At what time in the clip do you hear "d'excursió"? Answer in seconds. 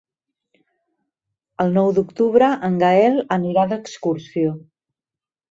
3.75-4.57